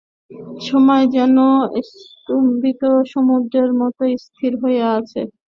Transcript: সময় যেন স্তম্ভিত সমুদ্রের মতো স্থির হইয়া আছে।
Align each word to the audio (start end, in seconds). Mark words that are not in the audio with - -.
সময় 0.61 1.05
যেন 1.15 1.35
স্তম্ভিত 1.89 2.81
সমুদ্রের 3.11 3.69
মতো 3.75 4.01
স্থির 4.25 4.51
হইয়া 4.61 4.87
আছে। 4.99 5.21